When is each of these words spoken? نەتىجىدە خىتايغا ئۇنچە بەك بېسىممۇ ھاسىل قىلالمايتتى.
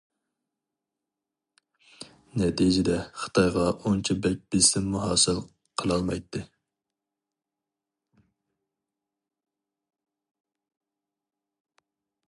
نەتىجىدە 2.41 2.95
خىتايغا 3.23 3.65
ئۇنچە 3.83 4.17
بەك 4.27 4.41
بېسىممۇ 4.55 5.03
ھاسىل 5.03 5.43
قىلالمايتتى. 5.83 6.43